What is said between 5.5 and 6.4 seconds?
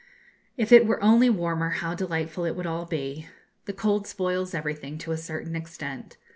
extent.